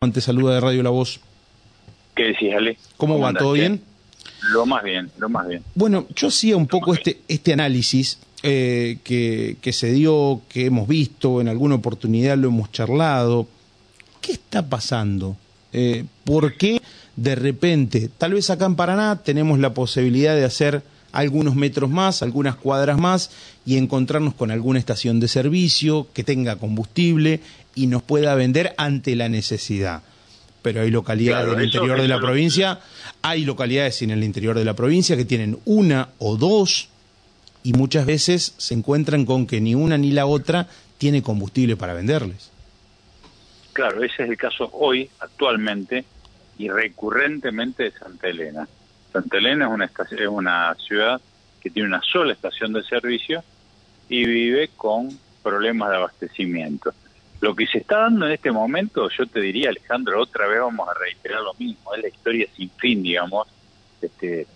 [0.00, 1.18] Te saluda de Radio La Voz.
[2.14, 2.78] ¿Qué decís, Ale?
[2.96, 3.32] ¿Cómo, va?
[3.32, 3.82] ¿Todo bien?
[4.52, 5.64] Lo más bien, lo más bien.
[5.74, 10.86] Bueno, yo hacía un poco este, este análisis eh, que, que se dio, que hemos
[10.86, 13.48] visto, en alguna oportunidad lo hemos charlado.
[14.20, 15.36] ¿Qué está pasando?
[15.72, 16.80] Eh, ¿Por qué
[17.16, 20.84] de repente, tal vez acá en Paraná tenemos la posibilidad de hacer
[21.18, 23.30] algunos metros más, algunas cuadras más
[23.66, 27.40] y encontrarnos con alguna estación de servicio que tenga combustible
[27.74, 30.02] y nos pueda vender ante la necesidad.
[30.62, 32.80] Pero hay localidades Claro, del eso- interior de la provincia,
[33.22, 36.88] hay localidades en el interior de la provincia que tienen una o dos
[37.62, 41.94] y muchas veces se encuentran con que ni una ni la otra tiene combustible para
[41.94, 42.50] venderles.
[43.72, 46.04] Claro, ese es el caso hoy, actualmente,
[46.58, 48.68] y recurrentemente de Santa Elena.
[49.20, 51.20] Santa Elena es una, estación- es una ciudad
[51.60, 53.42] que tiene una sola estación de servicio
[54.08, 55.08] y vive con
[55.42, 56.92] problemas de abastecimiento.
[57.40, 60.88] Lo que se está dando en este momento, yo te diría, Alejandro, otra vez vamos
[60.88, 63.46] a reiterar lo mismo, es la historia sin fin, digamos,
[64.00, 64.46] este,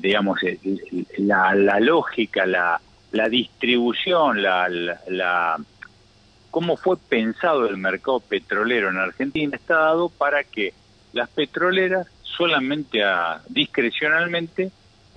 [0.00, 2.80] digamos, el- la, la lógica, la,
[3.12, 5.58] la distribución, la, la-
[6.50, 10.72] cómo fue pensado el mercado petrolero en Argentina está dado para que
[11.12, 12.08] las petroleras
[12.40, 14.70] solamente a, discrecionalmente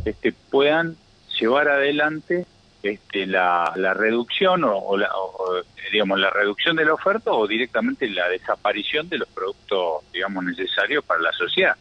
[0.04, 0.98] este, puedan
[1.40, 2.46] llevar adelante
[2.84, 7.48] este, la, la reducción o, o la, o, digamos la reducción de la oferta o
[7.48, 11.76] directamente la desaparición de los productos digamos necesarios para la sociedad.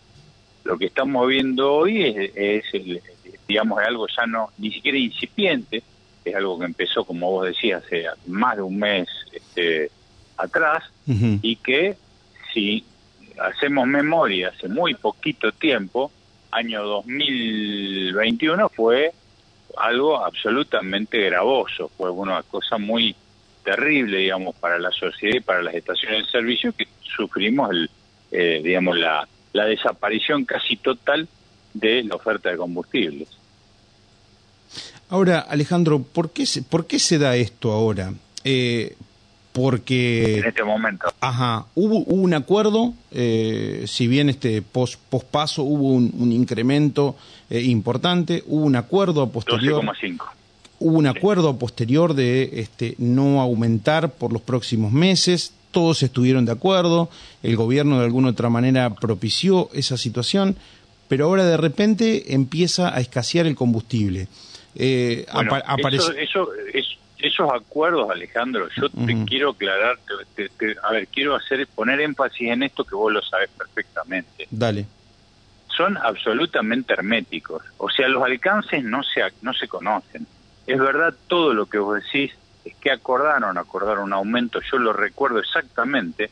[0.64, 3.00] Lo que estamos viendo hoy es, es el-
[3.48, 5.82] digamos es algo ya no ni siquiera incipiente
[6.24, 9.90] es algo que empezó como vos decías hace más de un mes este,
[10.36, 10.84] atrás
[11.42, 11.96] y que
[12.54, 12.84] si
[13.40, 16.10] hacemos memoria hace muy poquito tiempo
[16.50, 19.12] año 2021 fue
[19.76, 23.14] algo absolutamente gravoso fue una cosa muy
[23.64, 27.90] terrible digamos para la sociedad y para las estaciones de servicio que sufrimos el
[28.30, 31.28] eh, digamos la, la desaparición casi total
[31.74, 33.28] de la oferta de combustibles
[35.12, 38.14] Ahora, Alejandro, ¿por qué se, por qué se da esto ahora?
[38.44, 38.96] Eh,
[39.52, 41.06] porque en este momento.
[41.20, 47.16] Ajá, hubo, hubo un acuerdo, eh, si bien este post, pospaso hubo un, un incremento
[47.50, 50.18] eh, importante, hubo un acuerdo a posterior, 12,5
[50.80, 56.44] hubo un acuerdo a posterior de este, no aumentar por los próximos meses, todos estuvieron
[56.44, 57.08] de acuerdo,
[57.42, 60.56] el gobierno de alguna otra manera propició esa situación,
[61.08, 64.28] pero ahora de repente empieza a escasear el combustible.
[64.74, 69.98] Eh, Bueno, apa- aparece- eso, eso- es- esos acuerdos, Alejandro, yo te quiero aclarar,
[70.34, 73.48] te- te- te- a ver, quiero hacer poner énfasis en esto que vos lo sabes
[73.56, 74.46] perfectamente.
[74.50, 74.86] Dale.
[75.76, 80.26] Son absolutamente herméticos, o sea, los alcances no se no se conocen.
[80.66, 82.32] Es verdad todo lo que vos decís,
[82.64, 86.30] es que acordaron, acordaron un aumento, yo lo recuerdo exactamente,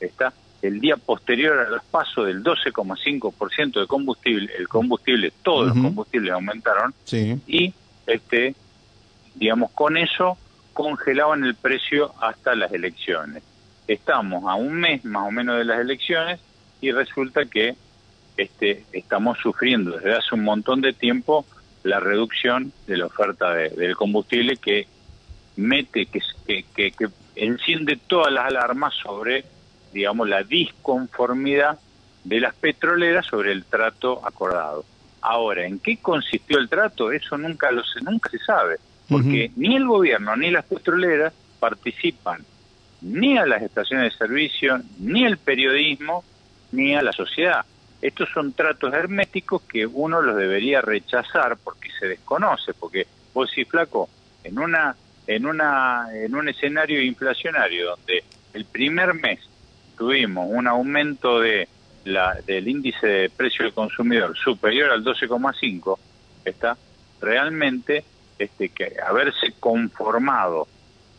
[0.00, 0.32] está
[0.62, 6.32] el día posterior a los pasos del 12,5% de combustible, el combustible, todos los combustibles
[6.32, 7.40] aumentaron Sí.
[7.46, 7.72] y
[8.06, 8.54] este
[9.34, 10.36] digamos con eso
[10.72, 13.42] congelaban el precio hasta las elecciones.
[13.88, 16.40] Estamos a un mes más o menos de las elecciones
[16.80, 17.74] y resulta que
[18.36, 21.44] este estamos sufriendo desde hace un montón de tiempo
[21.82, 24.86] la reducción de la oferta de- del combustible que
[25.56, 26.20] mete que,
[26.74, 29.44] que, que, enciende todas las alarmas sobre
[29.92, 31.78] digamos la disconformidad
[32.24, 34.84] de las petroleras sobre el trato acordado.
[35.20, 37.12] Ahora, ¿en qué consistió el trato?
[37.12, 38.76] Eso nunca lo nunca se sabe,
[39.12, 42.44] porque ni el gobierno ni las petroleras participan
[43.02, 46.24] ni a las estaciones de servicio, ni al periodismo,
[46.70, 47.64] ni a la sociedad.
[48.00, 53.64] Estos son tratos herméticos que uno los debería rechazar porque se desconoce, porque vos sí,
[53.64, 54.08] flaco,
[54.44, 54.96] en una
[55.26, 58.24] en una en un escenario inflacionario donde
[58.54, 59.38] el primer mes
[59.96, 61.68] tuvimos un aumento de
[62.04, 65.98] la, del índice de precio del consumidor superior al 12,5,
[66.44, 66.76] está
[67.20, 68.04] realmente
[68.42, 70.66] este que haberse conformado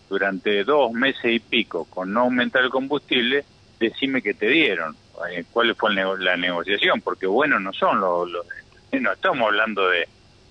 [0.09, 3.43] durante dos meses y pico con no aumentar el combustible,
[3.79, 4.95] decime que te dieron,
[5.31, 8.45] eh, cuál fue nego- la negociación, porque bueno, no son los, los-
[8.91, 10.07] no estamos hablando de,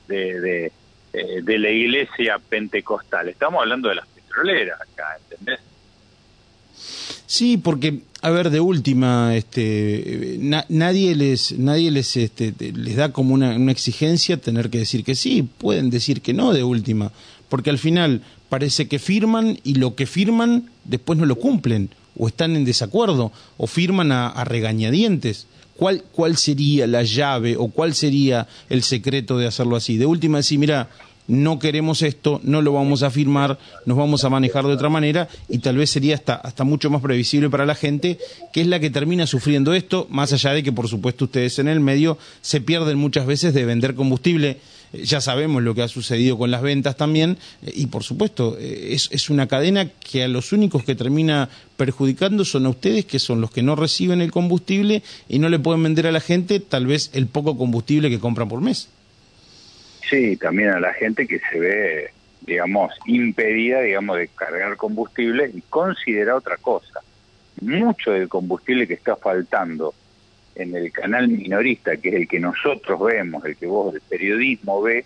[0.09, 0.73] de, de,
[1.13, 5.61] eh, de la iglesia pentecostal, estamos hablando de las petroleras acá, ¿entendés?
[7.33, 12.97] Sí, porque a ver, de última, este, na- nadie les, nadie les, este, te- les
[12.97, 16.63] da como una, una exigencia tener que decir que sí, pueden decir que no de
[16.63, 17.11] última,
[17.49, 18.21] porque al final
[18.51, 21.89] parece que firman y lo que firman después no lo cumplen,
[22.19, 25.47] o están en desacuerdo, o firman a, a regañadientes.
[25.79, 29.97] ¿Cuál, ¿Cuál sería la llave o cuál sería el secreto de hacerlo así?
[29.97, 30.91] De última, decir, mira,
[31.29, 35.29] no queremos esto, no lo vamos a firmar, nos vamos a manejar de otra manera
[35.49, 38.19] y tal vez sería hasta, hasta mucho más previsible para la gente,
[38.53, 41.69] que es la que termina sufriendo esto, más allá de que por supuesto ustedes en
[41.69, 44.59] el medio se pierden muchas veces de vender combustible.
[44.93, 48.57] Eh, ya sabemos lo que ha sucedido con las ventas también eh, y por supuesto
[48.59, 53.05] eh, es, es una cadena que a los únicos que termina perjudicando son a ustedes,
[53.05, 56.21] que son los que no reciben el combustible y no le pueden vender a la
[56.21, 58.89] gente tal vez el poco combustible que compran por mes.
[60.09, 62.11] Sí, también a la gente que se ve,
[62.43, 67.01] digamos, impedida, digamos, de cargar combustible y considera otra cosa.
[67.61, 69.95] Mucho del combustible que está faltando
[70.55, 74.83] en el canal minorista, que es el que nosotros vemos, el que vos del periodismo
[74.83, 75.05] ve,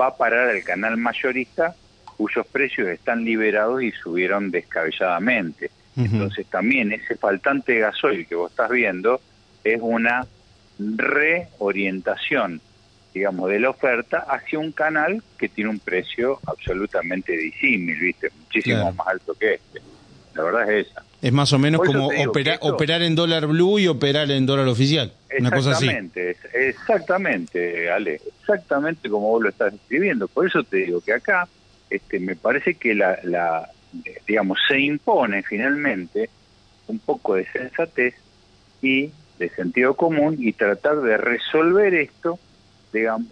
[0.00, 1.74] va a parar al canal mayorista,
[2.16, 5.70] cuyos precios están liberados y subieron descabelladamente.
[5.96, 9.20] Entonces también ese faltante gasoil que vos estás viendo
[9.62, 10.26] es una
[10.78, 12.60] reorientación
[13.14, 18.30] digamos, de la oferta hacia un canal que tiene un precio absolutamente disímil, ¿viste?
[18.36, 19.80] Muchísimo más alto que este.
[20.34, 21.04] La verdad es esa.
[21.22, 25.12] Es más o menos como operar en dólar blue y operar en dólar oficial.
[25.38, 25.88] Una cosa así.
[26.52, 28.20] Exactamente, Ale.
[28.40, 30.26] Exactamente como vos lo estás escribiendo.
[30.26, 31.48] Por eso te digo que acá
[31.88, 33.70] este, me parece que la, la,
[34.26, 36.28] digamos, se impone finalmente
[36.88, 38.16] un poco de sensatez
[38.82, 42.38] y de sentido común y tratar de resolver esto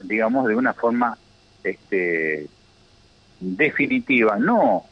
[0.02, 1.16] digamos, de una forma
[1.62, 2.46] este,
[3.40, 4.84] definitiva, no,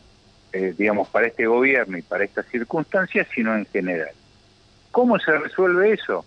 [0.52, 4.12] eh, digamos, para este gobierno y para estas circunstancias, sino en general.
[4.90, 6.24] ¿Cómo se resuelve eso?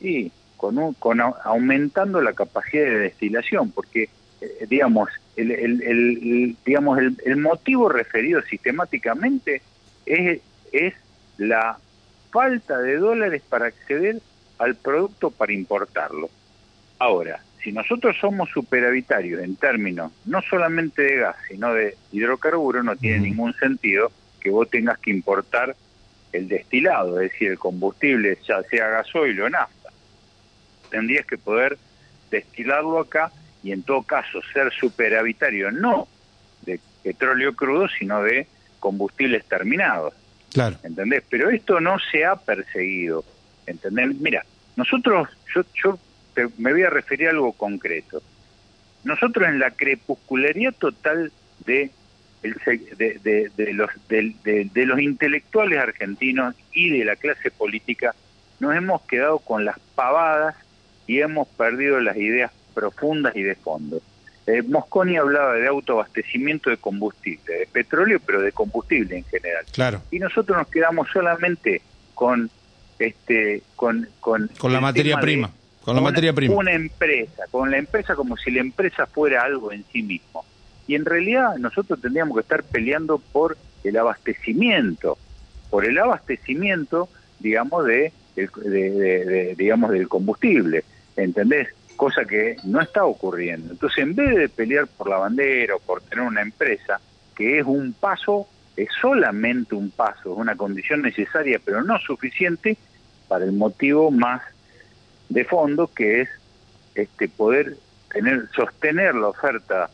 [0.00, 4.08] Y con, con aumentando la capacidad de destilación, porque,
[4.40, 9.62] eh, digamos, el, el, digamos el, el, motivo referido sistemáticamente
[10.06, 10.94] es
[11.38, 11.78] la
[12.30, 14.20] falta de dólares para acceder
[14.58, 16.30] al producto para importarlo.
[16.98, 22.94] Ahora, si nosotros somos superavitarios en términos no solamente de gas, sino de hidrocarburos, no
[22.94, 25.74] tiene ningún sentido que vos tengas que importar
[26.32, 29.88] el destilado, es decir, el combustible, ya sea gasoil o nafta.
[30.90, 31.78] Tendrías que poder
[32.30, 33.32] destilarlo acá
[33.62, 36.06] y en todo caso ser superavitario no
[36.62, 38.46] de petróleo crudo, sino de
[38.78, 40.12] combustibles terminados.
[40.52, 40.76] Claro.
[40.82, 41.24] ¿Entendés?
[41.30, 43.24] Pero esto no se ha perseguido.
[43.66, 44.14] ¿Entendés?
[44.20, 44.44] Mira,
[44.76, 45.98] nosotros, yo, yo
[46.58, 48.22] me voy a referir a algo concreto.
[49.04, 51.30] Nosotros en la crepuscularía total
[51.66, 51.90] de,
[52.42, 58.14] de, los, de, los intelectuales argentinos y de la clase política,
[58.60, 60.54] nos hemos quedado con las pavadas
[61.06, 64.00] y hemos perdido las ideas profundas y de fondo.
[64.46, 69.64] Eh, Mosconi hablaba de autoabastecimiento de combustible, de petróleo, pero de combustible en general.
[69.72, 70.02] Claro.
[70.10, 71.80] Y nosotros nos quedamos solamente
[72.14, 72.50] con
[72.98, 75.50] este con con, con la materia prima.
[75.84, 76.54] Con la materia prima.
[76.54, 80.44] Una empresa, con la empresa como si la empresa fuera algo en sí mismo.
[80.86, 85.18] Y en realidad nosotros tendríamos que estar peleando por el abastecimiento,
[85.68, 88.12] por el abastecimiento, digamos, de,
[89.58, 90.84] digamos, del combustible,
[91.16, 91.68] ¿entendés?
[91.96, 93.72] Cosa que no está ocurriendo.
[93.72, 96.98] Entonces, en vez de pelear por la bandera o por tener una empresa,
[97.36, 102.78] que es un paso, es solamente un paso, es una condición necesaria, pero no suficiente
[103.28, 104.42] para el motivo más
[105.34, 106.28] de fondo que es
[106.94, 107.76] este poder
[108.12, 109.90] tener sostener la oferta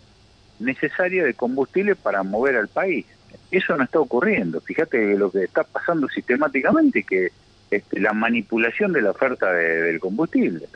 [0.59, 3.07] necesaria de combustible para mover al país.
[3.51, 4.61] Eso no está ocurriendo.
[4.61, 7.31] Fíjate lo que está pasando sistemáticamente que
[7.71, 10.69] este, la manipulación de la oferta del combustible.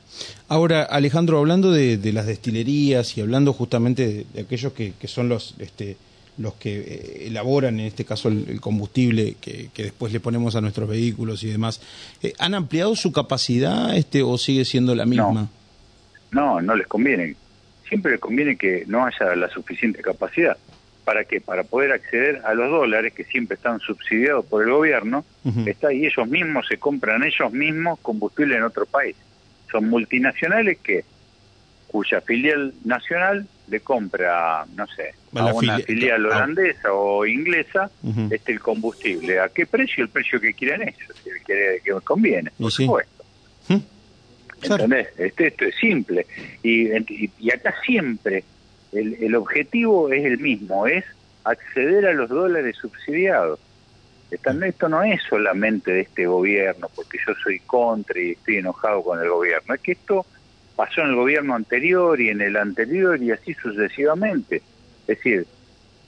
[0.49, 5.56] Ahora, Alejandro, hablando de, las destilerías y hablando justamente de, aquellos que, que, son los
[5.59, 5.99] este,
[6.38, 10.88] los que eh, elaboran, en este caso, el, combustible que, después le ponemos a nuestros
[10.88, 11.80] vehículos y demás,
[12.22, 15.48] eh, ¿han ampliado su capacidad este o sigue siendo la misma?
[16.30, 17.36] No, no, les conviene.
[17.88, 20.56] Siempre les conviene que no haya la suficiente capacidad.
[21.04, 21.40] ¿Para qué?
[21.40, 25.24] Para poder acceder a los dólares que siempre están subsidiados por el gobierno,
[25.66, 29.14] está y ellos mismos se compran ellos mismos combustible en otro país.
[29.70, 31.04] Son multinacionales que
[31.94, 37.88] cuya filial nacional le compra, no sé, a una filial holandesa o inglesa
[38.32, 39.38] este el combustible.
[39.38, 40.02] ¿A qué precio?
[40.02, 43.24] El precio que quieran ellos, si quiere que conviene, por supuesto.
[43.68, 43.76] ¿Mm?
[44.60, 45.08] ¿Entendés?
[45.16, 46.26] Este, esto es simple.
[46.64, 46.88] Y,
[47.38, 48.42] y, acá siempre
[48.90, 51.04] el, el objetivo es el mismo, es
[51.44, 53.60] acceder a los dólares subsidiados.
[54.32, 59.20] esto no es solamente de este gobierno, porque yo soy contra y estoy enojado con
[59.20, 60.26] el gobierno, es que esto
[60.76, 64.62] pasó en el gobierno anterior y en el anterior y así sucesivamente.
[65.07, 65.47] Es decir,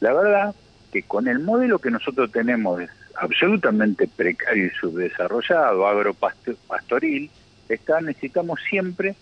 [0.01, 0.55] la verdad
[0.93, 7.31] que con el modelo que nosotros tenemos es absolutamente precario y subdesarrollado, agropastoril,
[7.69, 9.15] está, necesitamos siempre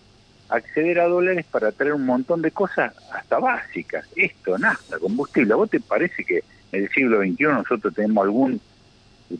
[0.49, 4.05] acceder a dólares para traer un montón de cosas hasta básicas.
[4.15, 5.53] Esto, nafta, combustible.
[5.53, 8.61] ¿A vos te parece que en el siglo XXI nosotros tenemos algún,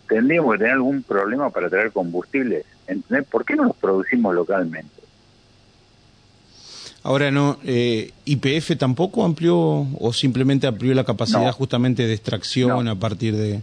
[0.07, 2.65] tendríamos que tener algún problema para traer combustibles?
[2.87, 3.27] ¿Entendés?
[3.27, 4.94] ¿Por qué no los producimos localmente?
[7.05, 12.95] Ahora no, eh, IPF tampoco amplió o simplemente amplió la capacidad justamente de extracción a
[12.95, 13.61] partir de,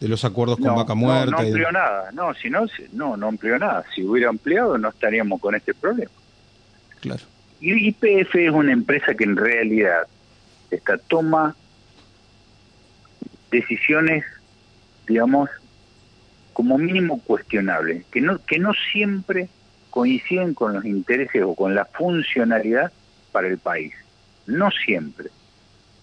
[0.00, 1.32] los acuerdos con Vaca Muerta.
[1.32, 3.84] No, no amplió nada, no, si no, no, no amplió nada.
[3.94, 6.10] Si hubiera ampliado no estaríamos con este problema.
[7.00, 7.22] Claro.
[7.60, 10.04] Y IPF es una empresa que en realidad
[10.70, 11.54] esta toma
[13.50, 14.24] decisiones,
[15.06, 15.50] digamos,
[16.54, 19.50] como mínimo cuestionables, que no, que no siempre
[19.90, 22.92] coinciden con los intereses o con la funcionalidad
[23.32, 23.92] para el país.
[24.46, 25.28] No siempre.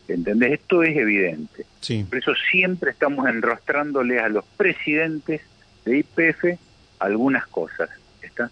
[0.08, 0.53] ¿Entendés?
[0.53, 1.65] Esto es evidente.
[2.10, 5.41] Por eso siempre estamos enrostrándole a los presidentes
[5.86, 6.60] de IPF
[7.00, 7.89] algunas cosas.
[8.22, 8.50] ¿está?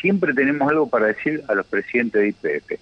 [0.00, 2.80] Siempre tenemos algo para decir a los presidentes de IPF.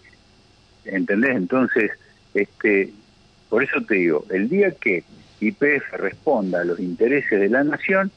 [0.86, 1.36] ¿Entendés?
[1.36, 1.92] Entonces,
[2.34, 2.92] este,
[3.48, 5.04] por eso te digo, el día que
[5.40, 8.10] IPF responda a los intereses de la nación,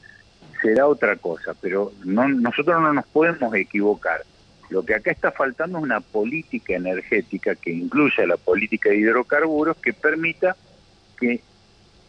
[0.60, 4.22] será otra cosa, pero no, nosotros no nos podemos equivocar.
[4.68, 9.76] Lo que acá está faltando es una política energética que incluya la política de hidrocarburos
[9.78, 10.56] que permita
[11.18, 11.40] que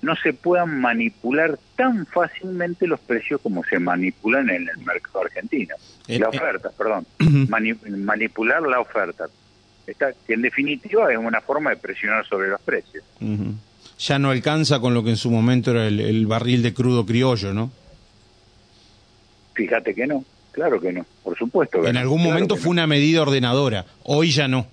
[0.01, 5.75] no se puedan manipular tan fácilmente los precios como se manipulan en el mercado argentino.
[6.07, 7.05] Eh, la eh, oferta, perdón.
[7.97, 9.25] manipular la oferta.
[9.85, 13.03] Está, que en definitiva es una forma de presionar sobre los precios.
[13.97, 17.53] Ya no alcanza con lo que en su momento era el barril de crudo criollo,
[17.53, 17.71] ¿no?
[19.61, 21.85] Fíjate que no, claro que no, por supuesto.
[21.85, 24.65] en algún momento fue una medida ordenadora, hoy ya no.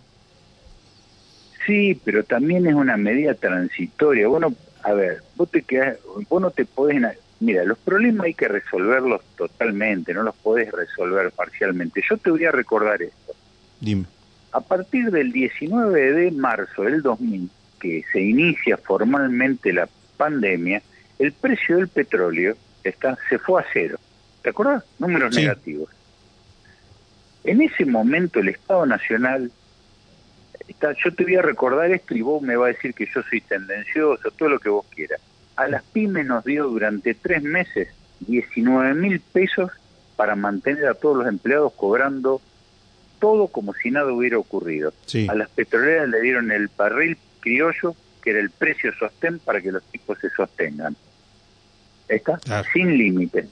[1.67, 4.27] Sí, pero también es una medida transitoria.
[4.29, 5.99] Bueno, a ver, vos te quedás,
[6.31, 7.03] vos no te podés...
[7.41, 12.03] Mira, los problemas hay que resolverlos totalmente, no los podés resolver parcialmente.
[12.09, 13.35] Yo te voy a recordar esto.
[13.79, 14.07] Dime.
[14.53, 20.81] A partir del 19 de marzo del 2000, que se inicia formalmente la pandemia,
[21.19, 23.99] el precio del petróleo está se fue a cero.
[24.49, 24.83] ¿Te acuerdas?
[24.99, 25.91] Números negativos.
[27.45, 29.53] En ese momento el Estado Nacional,
[30.67, 33.21] está, yo te voy a recordar esto y vos me vas a decir que yo
[33.29, 35.21] soy tendencioso, todo lo que vos quieras.
[35.57, 37.89] A las pymes nos dio durante tres meses
[38.21, 39.71] 19 mil pesos
[40.17, 42.41] para mantener a todos los empleados cobrando
[43.21, 44.95] todo como si nada hubiera ocurrido.
[45.29, 49.73] A las petroleras le dieron el barril criollo, que era el precio sostén para que
[49.73, 50.97] los tipos se sostengan.
[52.09, 52.41] ¿Está?
[52.73, 53.47] Sin límite.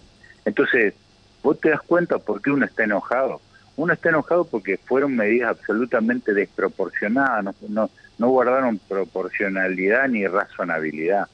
[0.47, 0.95] Entonces,
[1.43, 3.43] vos te das cuenta por qué uno está enojado.
[3.77, 11.27] Uno está enojado porque fueron medidas absolutamente desproporcionadas, no, no, guardaron proporcionalidad ni razonabilidad.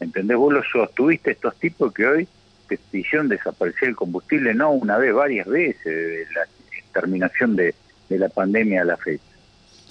[0.00, 0.38] ¿Entendés?
[0.38, 2.28] Vos lo sostuviste estos tipos que hoy
[2.68, 6.46] te hicieron desaparecer el combustible, no una vez, varias veces, desde la
[6.94, 7.74] terminación de,
[8.08, 9.24] la pandemia a la fecha.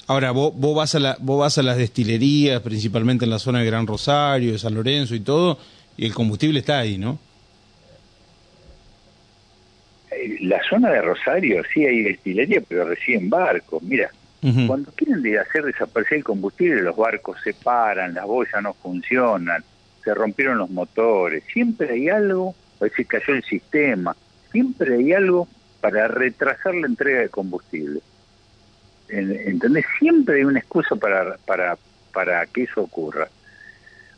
[0.07, 3.59] Ahora, vos, vos, vas a la, vos vas a las destilerías, principalmente en la zona
[3.59, 5.57] de Gran Rosario, de San Lorenzo y todo,
[5.97, 7.19] y el combustible está ahí, ¿no?
[10.41, 13.81] La zona de Rosario sí hay destilería, pero reciben barcos.
[13.83, 14.09] Mira,
[14.65, 19.63] cuando quieren de hacer desaparecer el combustible, los barcos se paran, las boyas no funcionan,
[20.03, 21.43] se rompieron los motores.
[21.53, 24.15] Siempre hay algo, o se cayó el sistema.
[24.51, 25.47] Siempre hay algo
[25.79, 28.01] para retrasar la entrega de combustible.
[29.09, 29.85] ¿Entendés?
[29.99, 31.77] Siempre hay una excusa para, para,
[32.11, 33.27] para que eso ocurra.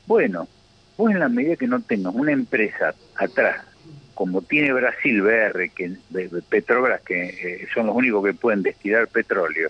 [0.07, 0.47] Bueno,
[0.97, 3.65] vos en la medida que no tengas una empresa atrás
[4.13, 5.93] como tiene Brasil BR, que
[6.49, 9.69] Petrobras, que eh, son los únicos que pueden destilar petróleo,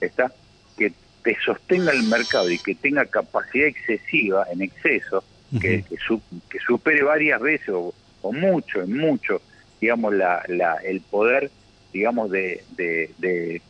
[0.00, 0.32] está
[0.76, 0.92] que
[1.22, 5.22] te sostenga el mercado y que tenga capacidad excesiva, en exceso,
[5.60, 7.92] que, que, supere varias veces o,
[8.32, 9.42] mucho, en mucho,
[9.80, 11.50] digamos, la, la, el poder,
[11.92, 13.60] digamos, de, de, de,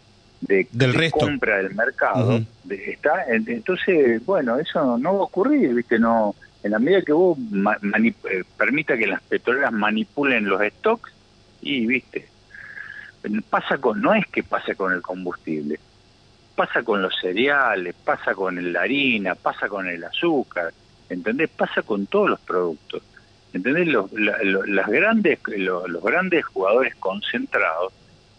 [0.40, 5.98] de, compra del mercado, está entonces, bueno, eso no va a ocurrir, ¿viste?
[5.98, 11.12] No en la medida que vos eh, permita que las petroleras manipulen los stocks,
[11.60, 12.26] y viste,
[13.48, 15.78] pasa con, no es que pasa con el combustible,
[16.54, 20.72] pasa con los cereales, pasa con la harina, pasa con el azúcar,
[21.08, 21.50] ¿entendés?
[21.50, 23.02] Pasa con todos los productos.
[23.52, 23.88] ¿Entendés?
[23.88, 27.92] Los, las grandes, los grandes jugadores concentrados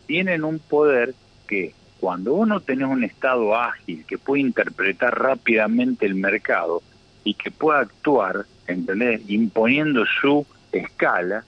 [0.07, 1.13] tienen un poder
[1.47, 6.81] que cuando uno tiene un estado ágil que puede interpretar rápidamente el mercado,
[7.23, 9.21] y que pueda actuar, ¿entendés?
[9.27, 11.43] imponiendo su escala,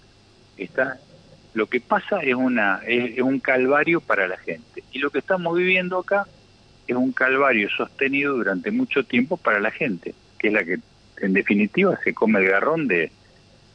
[0.57, 0.99] está
[1.53, 5.57] lo que pasa es una es, un calvario para la gente y lo que estamos
[5.57, 6.27] viviendo acá
[6.85, 10.77] es un calvario sostenido durante mucho tiempo para la gente, que es la que
[11.21, 13.09] en definitiva se come el garrón de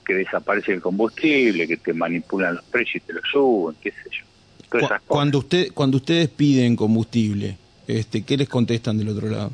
[0.04, 4.11] que desaparece el combustible, que te manipulan los precios y te lo suben, qué sé
[4.11, 4.88] yo.
[5.07, 7.57] cuando usted cuando ustedes piden combustible,
[7.88, 9.52] este, ¿qué les contestan del otro lado?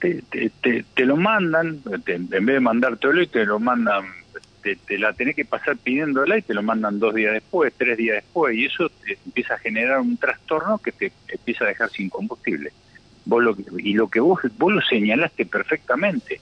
[0.00, 4.04] Te, te, te, lo mandan, en vez de mandártelo y te lo mandan,
[4.62, 8.22] te, la tenés que pasar pidiéndola y te lo mandan dos días después, tres días
[8.22, 12.08] después, y eso te empieza a generar un trastorno que te empieza a dejar sin
[12.08, 12.72] combustible.
[13.24, 16.40] Vos lo, y lo que vos, vos lo señalaste perfectamente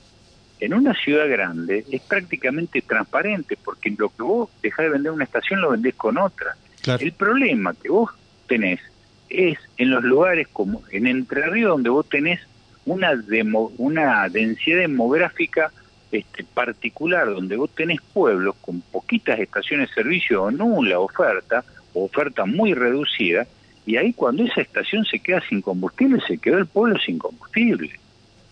[0.61, 5.17] en una ciudad grande es prácticamente transparente, porque lo que vos dejás de vender en
[5.17, 6.57] una estación lo vendés con otra.
[6.99, 8.11] El problema que vos
[8.47, 8.81] tenés
[9.29, 12.41] es en los lugares como en Entre Ríos, donde vos tenés
[12.87, 15.71] una, demo, una densidad demográfica
[16.11, 22.05] este, particular, donde vos tenés pueblos con poquitas estaciones de servicio o nula oferta, o
[22.05, 23.47] oferta muy reducida,
[23.85, 27.91] y ahí cuando esa estación se queda sin combustible, se quedó el pueblo sin combustible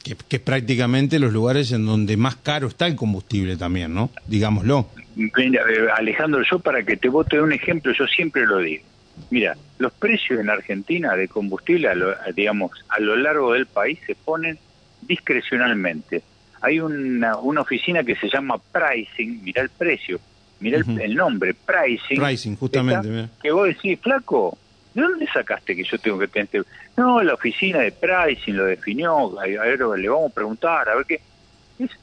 [0.04, 4.10] que, que, prácticamente los lugares en donde más caro está el combustible también, ¿no?
[4.26, 4.88] Digámoslo.
[5.16, 8.84] Mira, eh, Alejandro, yo para que te vote un ejemplo, yo siempre lo digo.
[9.30, 11.88] Mira, los precios en Argentina de combustible,
[12.34, 14.58] digamos, a lo largo del país se ponen
[15.02, 16.22] discrecionalmente.
[16.60, 20.18] Hay una, una oficina que se llama Pricing, mira el precio,
[20.60, 22.18] mira el, nombre, Pricing.
[22.18, 23.28] Pricing, justamente.
[23.42, 24.56] que vos decís, flaco,
[24.94, 26.62] ¿de dónde sacaste que yo tengo que tener este?
[26.96, 31.06] No, la oficina de pricing lo definió, a ver, le vamos a preguntar, a ver
[31.06, 31.20] qué.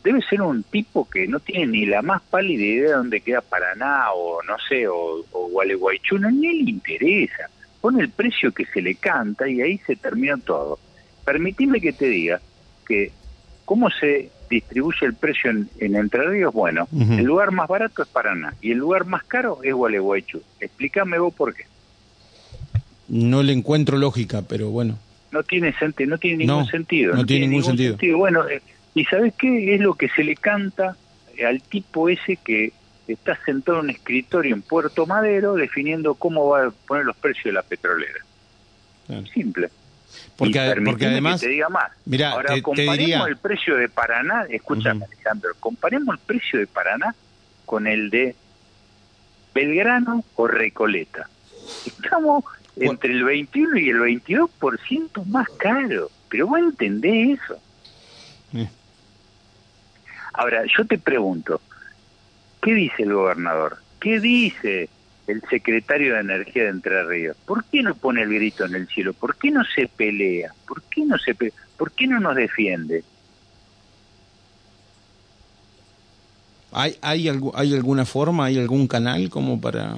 [0.04, 3.42] Debe ser un tipo que no tiene ni la más pálida idea de dónde queda
[3.42, 7.50] Paraná o no sé, o, o Gualeguaychú, no, ni le interesa.
[7.80, 10.78] Pone el precio que se le canta y ahí se termina todo.
[11.26, 12.40] Permitime que te diga
[12.88, 13.12] que
[13.66, 18.54] cómo se distribuye el precio en, Entre Ríos, bueno, el lugar más barato es Paraná
[18.62, 20.42] y el lugar más caro es Gualeguaychú.
[20.60, 21.64] Explícame vos por qué.
[23.08, 25.00] No le encuentro lógica, pero bueno.
[25.32, 27.16] No tiene, sentido, no tiene ningún sentido.
[27.16, 28.18] No, tiene, ningún, sentido.
[28.18, 28.62] Bueno, eh,
[28.94, 29.76] ¿y sabes qué?
[29.76, 30.96] Es lo que se le canta
[31.46, 32.74] al tipo ese que
[33.08, 37.46] está sentado en un escritorio en Puerto Madero definiendo cómo va a poner los precios
[37.46, 38.20] de la petrolera.
[39.34, 39.70] Simple.
[40.38, 41.92] Porque, porque además, te diga más.
[42.06, 47.16] Mira, Ahora, comparemos el precio de Paraná, escúchame Alejandro, comparemos el precio de Paraná
[47.66, 48.36] con el de
[49.54, 51.30] Belgrano o Recoleta.
[51.86, 52.44] Estamos
[52.76, 56.10] entre el 21 y el 22% más caro.
[56.30, 57.60] Pero vos entendés eso.
[60.34, 61.62] Ahora, yo te pregunto,
[62.62, 63.78] ¿qué dice el gobernador?
[64.00, 64.90] ¿Qué dice
[65.28, 67.38] el secretario de Energía de Entre Ríos?
[67.46, 69.14] ¿Por qué no pone el grito en el cielo?
[69.14, 70.54] ¿Por qué no se pelea?
[70.68, 73.04] ¿Por qué no se ¿Por qué no nos defiende?
[76.72, 79.98] ¿Hay, hay, ¿Hay alguna forma, hay algún canal como para...?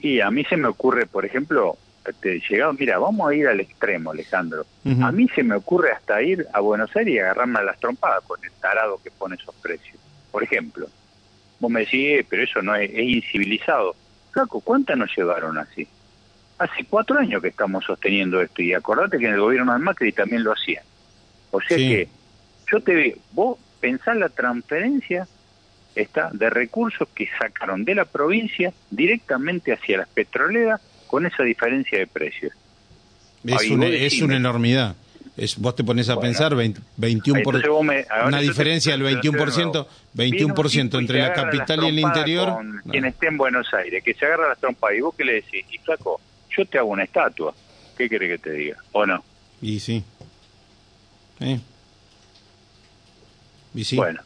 [0.00, 1.78] Y a mí se me ocurre, por ejemplo,
[2.12, 4.66] te llegado, mira, vamos a ir al extremo, Alejandro.
[5.00, 8.22] A mí se me ocurre hasta ir a Buenos Aires y agarrarme a las trompadas
[8.24, 9.98] con el tarado que pone esos precios.
[10.30, 10.86] Por ejemplo,
[11.60, 13.96] vos me decís, eh, pero eso no es, incivilizado.
[14.32, 15.88] Flaco, ¿cuántas nos llevaron así?
[16.58, 20.12] Hace cuatro años que estamos sosteniendo esto y acordate que en el gobierno de Macri
[20.12, 20.84] también lo hacían.
[21.50, 22.08] O sea que
[22.70, 25.26] yo te veo, vos pensás la transferencia
[25.94, 31.98] está de recursos que sacaron de la provincia directamente hacia las petroleras con esa diferencia
[31.98, 32.52] de precios.
[33.44, 34.96] Es, una, enormidad.
[35.36, 37.60] Es, vos te pones a pensar 21 por,
[38.26, 39.86] una diferencia del 21%,
[40.16, 42.56] 21% entre la capital y el interior.
[42.90, 45.64] Quien esté en Buenos Aires, que se agarra las trompas y vos que le decís,
[45.70, 46.20] y flaco,
[46.56, 47.54] yo te hago una estatua.
[47.98, 48.76] ¿Qué quiere que te diga?
[48.92, 49.22] ¿O no?
[49.60, 50.02] Y sí.
[51.40, 51.60] ¿Eh?
[53.74, 53.96] Y sí.
[53.96, 54.20] Bueno.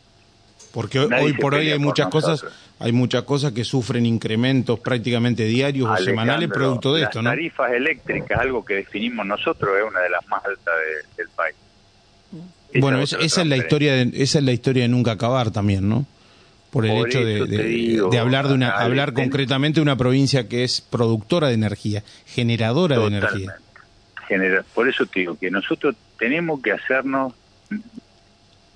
[0.72, 2.44] Porque hoy por hoy hay muchas cosas,
[2.80, 7.30] hay muchas cosas que sufren incrementos prácticamente diarios o semanales producto de esto, ¿no?
[7.30, 10.74] Las tarifas eléctricas, algo que definimos nosotros, es una de las más altas
[11.16, 11.56] del país.
[12.80, 16.06] bueno, esa, es la historia, de, esa es la historia de nunca acabar también, ¿no?
[16.70, 21.48] Por el hecho de, hablar de una, hablar concretamente de una provincia que es productora
[21.48, 23.56] de energía, generadora de energía.
[24.74, 27.32] por eso te digo que nosotros tenemos que hacernos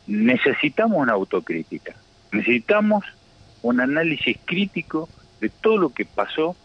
[0.07, 1.95] necesitamos una autocrítica,
[2.33, 3.05] necesitamos
[3.63, 5.09] un análisis crítico
[5.41, 6.57] de todo lo que pasó,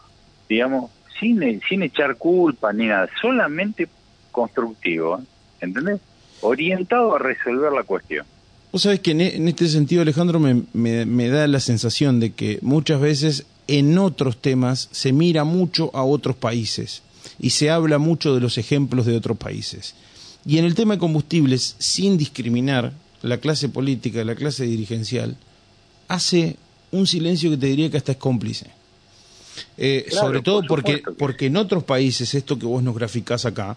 [0.49, 3.88] digamos, sin, sin echar culpa ni nada, solamente
[4.31, 5.23] constructivo, ¿eh?
[5.62, 5.99] ¿entendés?
[6.41, 8.25] Orientado a resolver la cuestión.
[8.71, 12.99] Vos sabés que en, este sentido, Alejandro, me, me da la sensación de que muchas
[12.99, 17.01] veces en otros temas se mira mucho a otros países
[17.39, 19.95] y se habla mucho de los ejemplos de otros países.
[20.45, 25.36] Y en el tema de combustibles, sin discriminar, la clase política, la clase dirigencial,
[26.07, 26.57] hace
[26.91, 28.69] un silencio que te diría que hasta es cómplice.
[29.78, 33.76] Eh, sobre todo porque, porque en otros países, esto que vos nos graficás acá,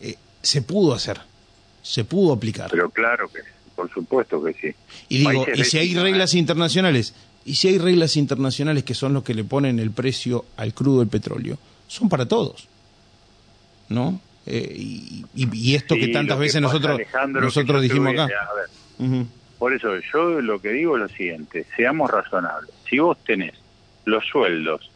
[0.00, 1.20] eh, se pudo hacer,
[1.82, 2.70] se pudo aplicar.
[2.70, 3.40] Pero claro que
[3.76, 4.74] por supuesto que sí.
[5.08, 7.12] Y digo, y si hay reglas internacionales
[7.44, 11.00] Y si hay reglas internacionales que son los que le ponen el precio al crudo
[11.00, 12.66] del petróleo, son para todos.
[13.88, 14.20] ¿No?
[14.46, 18.28] Eh, y, y, esto que tantas veces nosotros, nosotros dijimos acá.
[19.58, 22.70] Por eso yo lo que digo es lo siguiente, seamos razonables.
[22.88, 23.54] Si vos tenés
[24.04, 24.90] los sueldos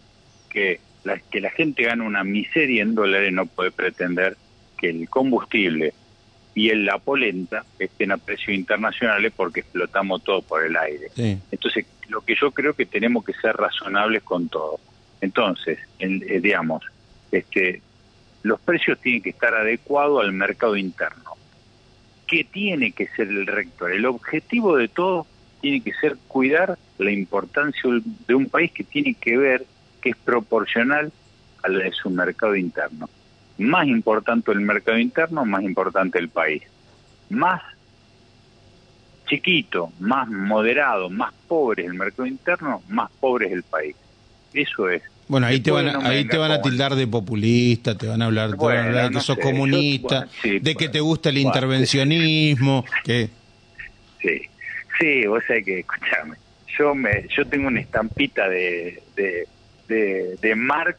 [0.48, 4.36] que la, que la gente gana una miseria en dólares, no puede pretender
[4.76, 5.94] que el combustible
[6.54, 11.10] y en la polenta estén a precios internacionales porque explotamos todo por el aire.
[11.50, 14.80] Entonces, lo que yo creo que tenemos que ser razonables con todo.
[15.20, 16.82] Entonces, eh, digamos,
[17.30, 17.80] este,
[18.42, 21.29] los precios tienen que estar adecuados al mercado interno.
[22.30, 23.92] ¿Qué tiene que ser el rector?
[23.92, 25.26] El objetivo de todo
[25.60, 27.82] tiene que ser cuidar la importancia
[28.26, 29.66] de un país que tiene que ver
[30.00, 31.12] que es proporcional
[31.62, 33.08] a la de su mercado interno
[33.60, 36.62] más importante el mercado interno, más importante el país.
[37.28, 37.60] Más
[39.26, 43.94] chiquito, más moderado, más pobre el mercado interno, más pobre es el país.
[44.54, 45.02] Eso es.
[45.30, 48.24] Bueno, ahí te van, a, ahí te van a tildar de populista, te van a
[48.24, 53.28] hablar, de que sos comunista, de que te gusta el intervencionismo, que...
[54.20, 54.42] Sí,
[54.98, 56.36] sí, vos sabés que, escúchame,
[56.76, 59.46] yo, me, yo tengo una estampita de, de,
[59.86, 60.98] de, de Marx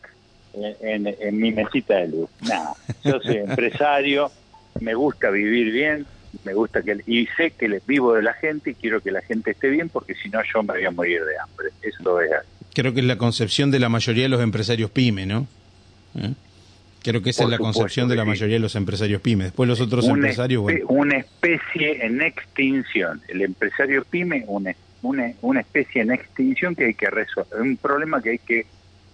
[0.54, 2.30] en, mi mesita de luz.
[2.48, 4.32] No, yo soy empresario,
[4.80, 6.06] me gusta vivir bien,
[6.46, 9.22] me gusta que y sé que les vivo de la gente y quiero que la
[9.24, 11.68] gente esté bien porque si no yo me voy a morir de hambre.
[11.82, 12.32] Eso es.
[12.74, 15.48] Creo que es la concepción de la mayoría de los empresarios pyme, ¿no?
[16.16, 16.34] ¿Eh?
[17.04, 19.46] Creo que esa es la concepción de la mayoría de los empresarios pyme.
[19.46, 20.86] Después los otros empresarios, bueno.
[20.90, 23.22] Una especie en extinción.
[23.28, 27.60] El empresario pyme, una, una, una especie en extinción que hay que resolver.
[27.60, 28.66] Un problema que hay que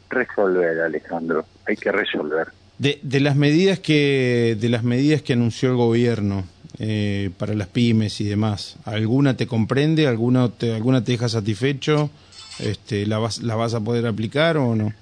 [0.10, 1.46] resolver, Alejandro.
[1.66, 2.48] Hay que resolver.
[2.78, 6.46] De, de las medidas que de las medidas que anunció el gobierno
[6.78, 10.08] eh, para las pymes y demás, ¿alguna te comprende?
[10.08, 12.12] ¿Alguna te, alguna te deja satisfecho?
[12.60, 14.94] Este, ¿la, vas, ¿La vas a poder aplicar o no?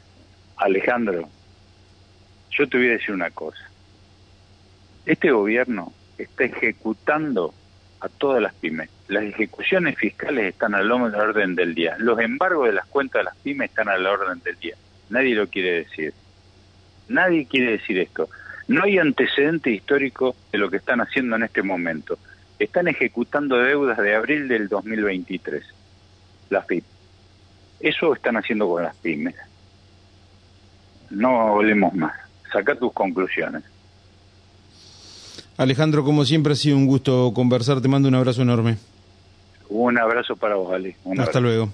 [0.57, 1.29] Alejandro,
[2.51, 3.69] yo te voy a decir una cosa.
[5.05, 7.53] Este gobierno está ejecutando
[7.99, 8.89] a todas las pymes.
[9.07, 11.95] Las ejecuciones fiscales están al orden del día.
[11.99, 14.75] Los embargos de las cuentas de las pymes están al orden del día.
[15.09, 16.13] Nadie lo quiere decir.
[17.07, 18.29] Nadie quiere decir esto.
[18.67, 22.17] No hay antecedente histórico de lo que están haciendo en este momento.
[22.57, 25.63] Están ejecutando deudas de abril del 2023,
[26.49, 26.83] las PIB.
[27.79, 29.35] Eso están haciendo con las pymes.
[31.09, 32.13] No hablemos más.
[32.51, 33.63] Saca tus conclusiones.
[35.57, 37.81] Alejandro, como siempre ha sido un gusto conversar.
[37.81, 38.77] Te mando un abrazo enorme.
[39.69, 40.95] Un abrazo para vos, Ali.
[41.17, 41.69] Hasta luego.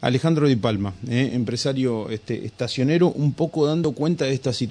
[0.00, 4.66] Alejandro Di Palma, eh, empresario este, estacionero, un poco dando cuenta de esta situación.